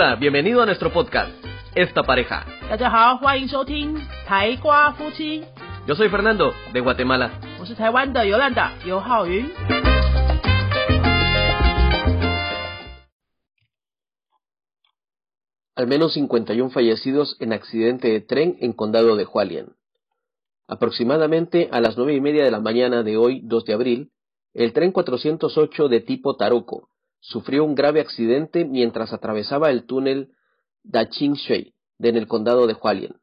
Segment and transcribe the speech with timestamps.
[0.00, 1.32] Hola, bienvenido a nuestro podcast,
[1.74, 2.46] Esta Pareja.
[5.88, 7.40] Yo soy Fernando, de Guatemala.
[15.74, 19.74] Al menos 51 fallecidos en accidente de tren en condado de Hualien.
[20.68, 24.12] Aproximadamente a las nueve y media de la mañana de hoy, 2 de abril,
[24.54, 26.88] el tren 408 de tipo Taroko,
[27.20, 30.32] sufrió un grave accidente mientras atravesaba el túnel
[30.84, 33.16] Dachingshui en el condado de Hualien.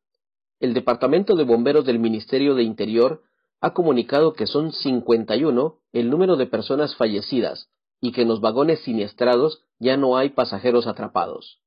[0.60, 3.24] El Departamento de Bomberos del Ministerio de Interior
[3.62, 7.70] ha comunicado que son 51 el número de personas fallecidas
[8.02, 11.62] y que en los vagones siniestrados ya no hay pasajeros atrapados.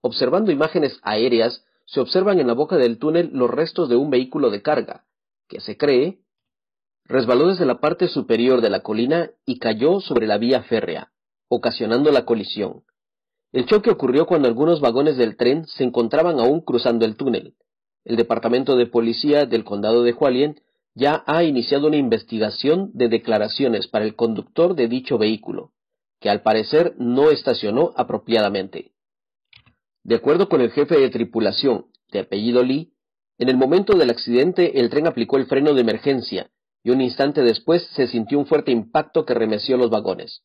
[0.00, 4.50] Observando imágenes aéreas, se observan en la boca del túnel los restos de un vehículo
[4.50, 5.04] de carga,
[5.48, 6.22] que se cree
[7.04, 11.11] resbaló desde la parte superior de la colina y cayó sobre la vía férrea,
[11.54, 12.82] ocasionando la colisión.
[13.52, 17.56] El choque ocurrió cuando algunos vagones del tren se encontraban aún cruzando el túnel.
[18.04, 20.62] El Departamento de Policía del Condado de Hualien
[20.94, 25.72] ya ha iniciado una investigación de declaraciones para el conductor de dicho vehículo,
[26.20, 28.92] que al parecer no estacionó apropiadamente.
[30.04, 32.94] De acuerdo con el jefe de tripulación, de apellido Lee,
[33.36, 36.50] en el momento del accidente el tren aplicó el freno de emergencia
[36.82, 40.42] y un instante después se sintió un fuerte impacto que remeció los vagones.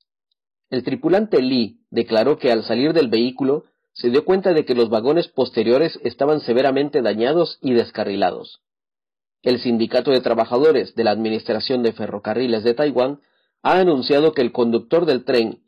[0.70, 4.90] El tripulante Lee declaró que al salir del vehículo se dio cuenta de que los
[4.90, 8.62] vagones posteriores estaban severamente dañados y descarrilados.
[9.42, 13.22] El Sindicato de Trabajadores de la Administración de Ferrocarriles de Taiwán
[13.64, 15.64] ha anunciado que el conductor del tren,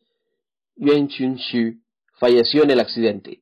[0.76, 1.82] Yuan Chun-shu,
[2.20, 3.42] falleció en el accidente.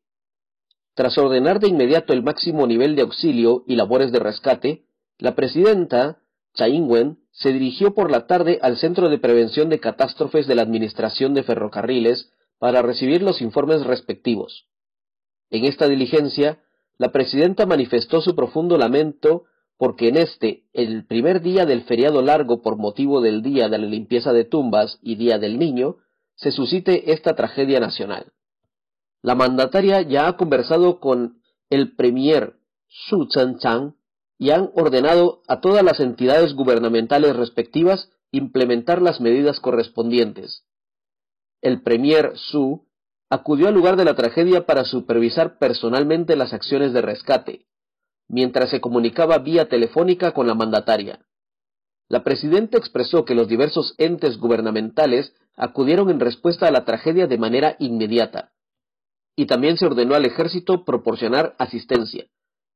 [0.94, 4.86] Tras ordenar de inmediato el máximo nivel de auxilio y labores de rescate,
[5.18, 6.20] la presidenta
[6.58, 10.64] Tsai Ing-wen se dirigió por la tarde al Centro de Prevención de Catástrofes de la
[10.64, 14.66] Administración de Ferrocarriles para recibir los informes respectivos.
[15.52, 16.60] En esta diligencia,
[16.98, 19.44] la presidenta manifestó su profundo lamento
[19.78, 23.86] porque en este, el primer día del feriado largo por motivo del Día de la
[23.86, 25.98] Limpieza de Tumbas y Día del Niño,
[26.34, 28.34] se suscite esta tragedia nacional.
[29.22, 31.40] La mandataria ya ha conversado con
[31.70, 32.56] el premier
[32.88, 33.97] Su Chen-chang
[34.38, 40.64] y han ordenado a todas las entidades gubernamentales respectivas implementar las medidas correspondientes.
[41.62, 42.88] El premier Su
[43.30, 47.66] acudió al lugar de la tragedia para supervisar personalmente las acciones de rescate,
[48.28, 51.26] mientras se comunicaba vía telefónica con la mandataria.
[52.10, 57.38] La presidenta expresó que los diversos entes gubernamentales acudieron en respuesta a la tragedia de
[57.38, 58.54] manera inmediata,
[59.36, 62.28] y también se ordenó al ejército proporcionar asistencia.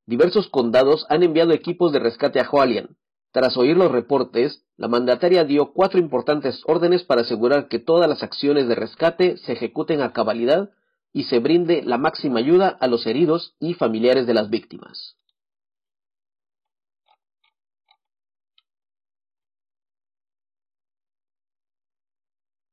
[0.06, 2.96] Diversos condados han enviado equipos de rescate a Hualien.
[3.30, 8.22] Tras oír los reportes, la mandataria dio cuatro importantes órdenes para asegurar que todas las
[8.22, 10.70] acciones de rescate se ejecuten a cabalidad
[11.12, 15.16] y se brinde la máxima ayuda a los heridos y familiares de las víctimas.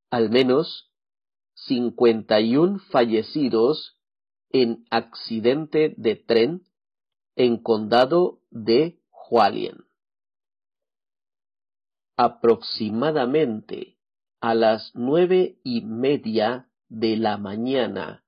[0.10, 0.92] Al menos
[1.54, 3.98] 51 fallecidos
[4.50, 6.64] en accidente de tren
[7.40, 9.00] en condado de
[9.32, 9.86] Hualien.
[12.18, 13.98] Aproximadamente
[14.42, 18.26] a las nueve y media de la mañana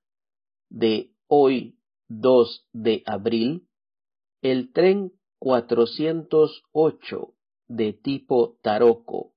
[0.70, 1.78] de hoy
[2.08, 3.68] 2 de abril,
[4.40, 7.34] el tren 408
[7.68, 9.34] de tipo Taroko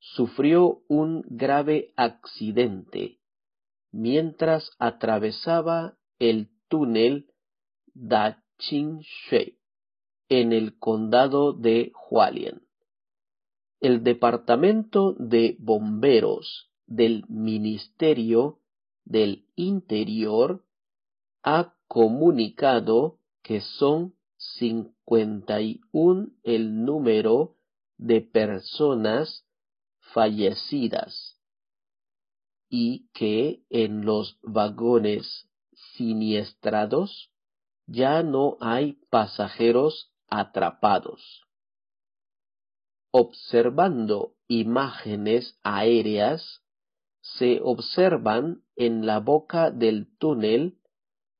[0.00, 3.20] sufrió un grave accidente
[3.92, 7.30] mientras atravesaba el túnel
[8.70, 12.62] En el condado de Hualien.
[13.80, 18.60] El Departamento de Bomberos del Ministerio
[19.04, 20.64] del Interior
[21.42, 27.56] ha comunicado que son 51 el número
[27.98, 29.46] de personas
[30.12, 31.38] fallecidas
[32.70, 35.48] y que en los vagones
[35.96, 37.30] siniestrados
[37.86, 41.42] ya no hay pasajeros atrapados.
[43.10, 46.62] Observando imágenes aéreas,
[47.20, 50.78] se observan en la boca del túnel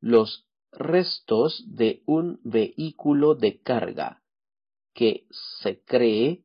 [0.00, 4.22] los restos de un vehículo de carga
[4.94, 5.26] que
[5.60, 6.44] se cree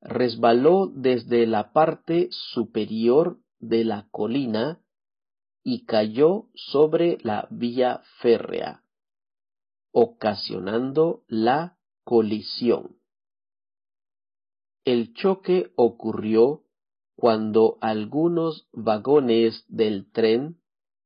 [0.00, 4.80] resbaló desde la parte superior de la colina
[5.64, 8.82] y cayó sobre la vía férrea,
[9.98, 12.98] ocasionando la colisión.
[14.84, 16.64] El choque ocurrió
[17.16, 20.60] cuando algunos vagones del tren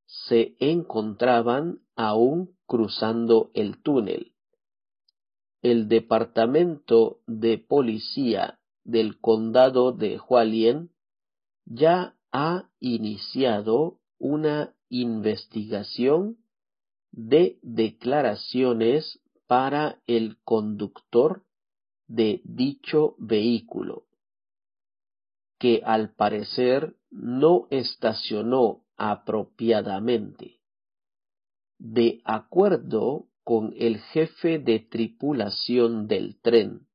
[0.06, 4.32] se encontraban aún cruzando el túnel.
[5.62, 10.90] El Departamento de Policía del Condado de Hualien
[11.64, 16.39] ya ha iniciado una investigación
[17.12, 21.44] de declaraciones para el conductor
[22.06, 24.06] de dicho vehículo,
[25.58, 30.60] que al parecer no estacionó apropiadamente.
[31.78, 36.86] De acuerdo con el jefe de tripulación del tren,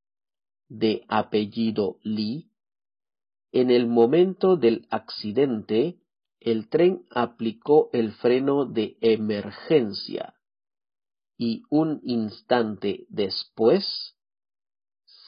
[0.70, 2.52] de apellido Lee,
[3.52, 6.00] en el momento del accidente,
[6.46, 10.36] el tren aplicó el freno de emergencia
[11.40, 14.16] y un instante después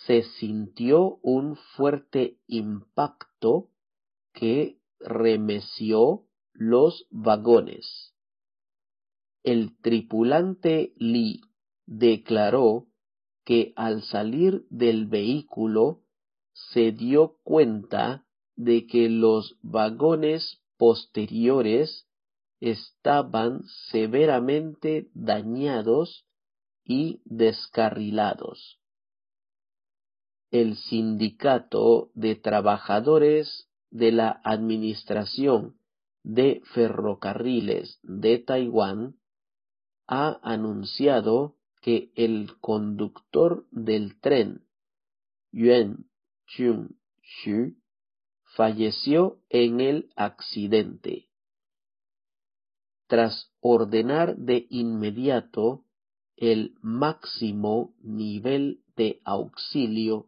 [0.05, 3.71] se sintió un fuerte impacto
[4.31, 8.13] que remeció los vagones.
[9.41, 11.41] El tripulante Lee
[11.87, 12.85] declaró
[13.43, 16.03] que al salir del vehículo
[16.53, 18.23] se dio cuenta
[18.55, 22.07] de que los vagones posteriores
[22.59, 26.25] estaban severamente dañados
[26.83, 28.79] y descarrilados.
[30.49, 35.77] El sindicato de trabajadores de la Administración
[36.23, 39.15] de Ferrocarriles de Taiwán
[40.07, 44.65] ha anunciado que el conductor del tren,
[45.51, 46.05] Yuan
[46.47, 47.75] Chun-Xu,
[48.57, 51.29] falleció en el accidente.
[53.07, 55.85] Tras ordenar de inmediato
[56.35, 60.27] el máximo nivel de auxilio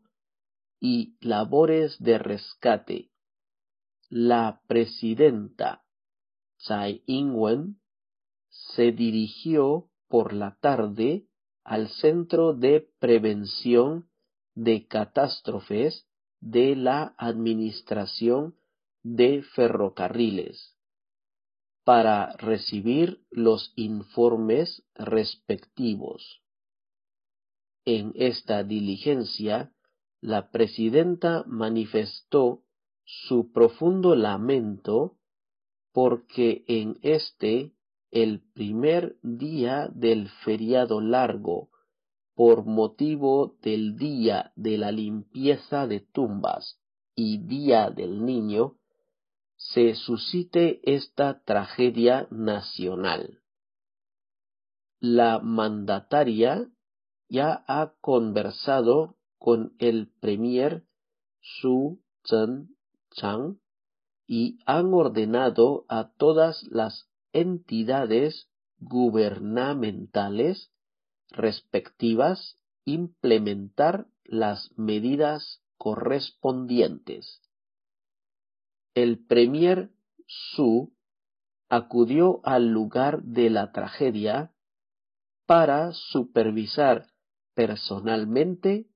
[0.80, 3.10] y labores de rescate,
[4.10, 5.84] la presidenta
[6.60, 7.80] Tsai Ing-wen
[8.50, 11.26] se dirigió por la tarde
[11.64, 14.08] al Centro de Prevención
[14.54, 16.09] de Catástrofes
[16.42, 18.56] de la Administración
[19.04, 20.76] de Ferrocarriles
[21.84, 26.42] para recibir los informes respectivos.
[27.86, 29.74] En esta diligencia,
[30.22, 32.64] la presidenta manifestó
[33.06, 35.18] su profundo lamento
[35.92, 37.74] porque en este,
[38.12, 41.72] el primer día del feriado largo,
[42.40, 46.80] por motivo del día de la limpieza de tumbas
[47.14, 48.78] y día del niño,
[49.58, 53.42] se suscite esta tragedia nacional.
[55.02, 56.70] La mandataria
[57.28, 60.86] ya ha conversado con el premier
[61.42, 62.70] Su Zhen
[63.16, 63.58] Chang
[64.26, 68.48] y han ordenado a todas las entidades
[68.78, 70.69] gubernamentales
[71.32, 77.42] respectivas implementar las medidas correspondientes.
[78.94, 79.92] El premier
[80.26, 80.94] Su
[81.70, 84.54] acudió al lugar de la tragedia
[85.46, 87.08] para supervisar
[87.54, 88.88] personalmente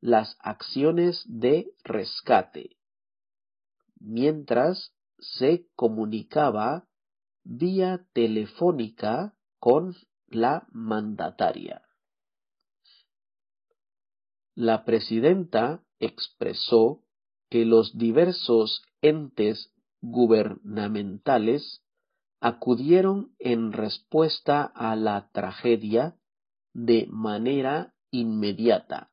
[0.00, 2.76] las acciones de rescate
[4.04, 6.86] mientras se comunicaba
[7.42, 9.94] vía telefónica con
[10.28, 11.82] la mandataria.
[14.54, 17.00] La presidenta expresó
[17.50, 21.82] que los diversos entes gubernamentales
[22.40, 26.16] acudieron en respuesta a la tragedia
[26.72, 29.10] de manera inmediata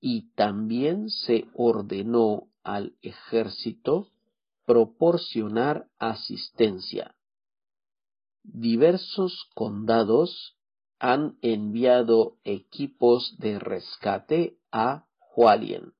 [0.00, 4.08] y también se ordenó al ejército
[4.64, 7.14] proporcionar asistencia.
[8.44, 10.56] Diversos condados
[10.98, 15.92] han enviado equipos de rescate a Hualien.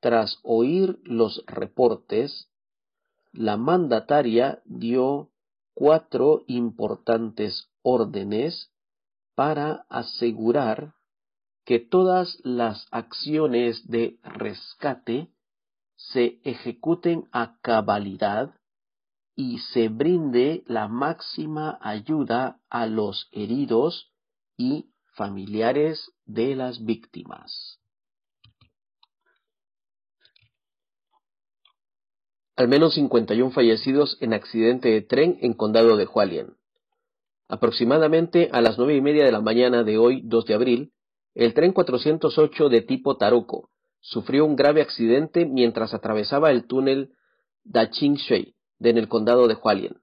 [0.00, 2.48] Tras oír los reportes,
[3.32, 5.30] la mandataria dio
[5.74, 8.70] cuatro importantes órdenes
[9.34, 10.94] para asegurar
[11.64, 15.28] que todas las acciones de rescate
[15.96, 18.54] se ejecuten a cabalidad
[19.34, 24.12] y se brinde la máxima ayuda a los heridos
[24.56, 27.78] y familiares de las víctimas.
[32.56, 36.54] Al menos 51 fallecidos en accidente de tren en condado de Hualien.
[37.48, 40.92] Aproximadamente a las nueve y media de la mañana de hoy, 2 de abril,
[41.34, 43.70] el tren 408 de tipo Taroko
[44.00, 47.12] sufrió un grave accidente mientras atravesaba el túnel
[48.82, 50.00] Shui en el condado de Hualien.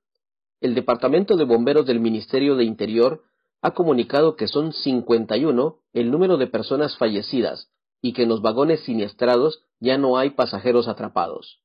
[0.62, 3.24] el Departamento de Bomberos del Ministerio de Interior
[3.62, 7.70] ha comunicado que son 51 el número de personas fallecidas
[8.02, 11.62] y que en los vagones siniestrados ya no hay pasajeros atrapados.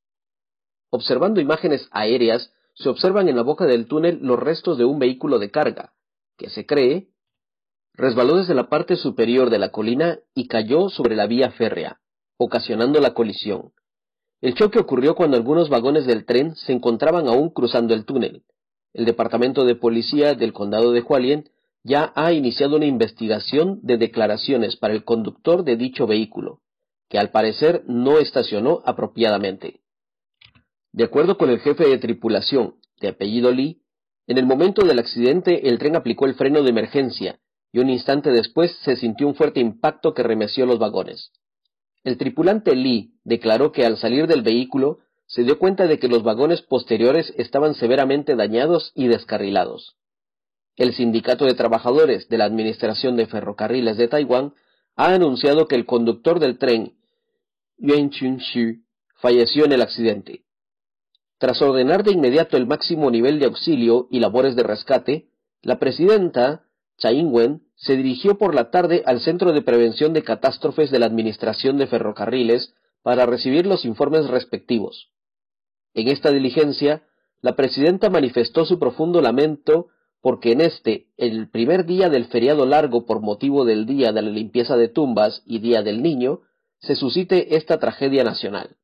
[0.91, 5.39] Observando imágenes aéreas, se observan en la boca del túnel los restos de un vehículo
[5.39, 5.93] de carga,
[6.37, 7.11] que se cree
[7.95, 12.01] resbaló desde la parte superior de la colina y cayó sobre la vía férrea,
[12.37, 13.73] ocasionando la colisión.
[14.45, 18.43] El choque ocurrió cuando algunos vagones del tren se encontraban aún cruzando el túnel.
[18.93, 21.49] El Departamento de Policía del Condado de Hualien
[21.83, 26.61] ya ha iniciado una investigación de declaraciones para el conductor de dicho vehículo,
[27.09, 29.81] que al parecer no estacionó apropiadamente.
[30.93, 33.81] De acuerdo con el jefe de tripulación, de apellido Lee,
[34.27, 37.41] en el momento del accidente el tren aplicó el freno de emergencia
[37.73, 41.33] y un instante después se sintió un fuerte impacto que remeció los vagones.
[42.05, 46.23] El tripulante Lee declaró que al salir del vehículo se dio cuenta de que los
[46.23, 49.97] vagones posteriores estaban severamente dañados y descarrilados.
[50.77, 54.53] El Sindicato de Trabajadores de la Administración de Ferrocarriles de Taiwán
[54.97, 56.93] ha anunciado que el conductor del tren,
[57.79, 58.83] Yuan Chun-shu,
[59.17, 60.45] falleció en el accidente.
[61.39, 65.29] Tras ordenar de inmediato el máximo nivel de auxilio y labores de rescate,
[65.63, 66.65] la presidenta
[66.97, 71.07] Tsai Ing-wen se dirigió por la tarde al Centro de Prevención de Catástrofes de la
[71.07, 75.11] Administración de Ferrocarriles para recibir los informes respectivos.
[75.93, 77.03] En esta diligencia,
[77.41, 79.89] la presidenta manifestó su profundo lamento
[80.23, 84.31] porque en este, el primer día del feriado largo por motivo del Día de la
[84.31, 86.41] Limpieza de Tumbas y Día del Niño,
[86.79, 88.77] se suscite esta tragedia nacional.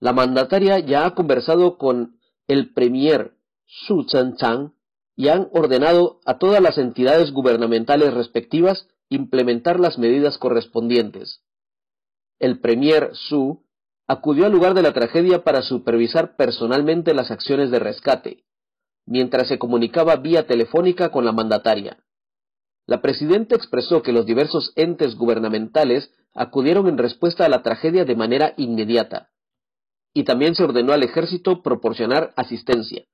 [0.00, 2.18] La mandataria ya ha conversado con
[2.48, 3.34] el premier
[3.66, 4.72] Su Chen-chang
[5.18, 11.42] y han ordenado a todas las entidades gubernamentales respectivas implementar las medidas correspondientes.
[12.38, 13.64] El premier Su
[14.06, 18.44] acudió al lugar de la tragedia para supervisar personalmente las acciones de rescate,
[19.06, 21.98] mientras se comunicaba vía telefónica con la mandataria.
[22.86, 28.14] La presidenta expresó que los diversos entes gubernamentales acudieron en respuesta a la tragedia de
[28.14, 29.30] manera inmediata,
[30.14, 33.04] y también se ordenó al ejército proporcionar asistencia.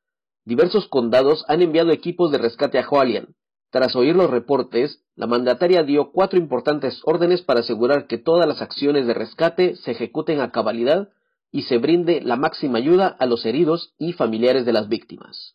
[0.44, 3.34] Diversos condados han enviado equipos de rescate a Hualien.
[3.70, 8.60] Tras oír los reportes, la mandataria dio cuatro importantes órdenes para asegurar que todas las
[8.60, 11.08] acciones de rescate se ejecuten a cabalidad
[11.50, 15.54] y se brinde la máxima ayuda a los heridos y familiares de las víctimas.